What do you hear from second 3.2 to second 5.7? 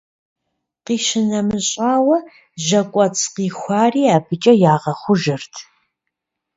къихуари абыкӏэ ягъэхъужырт.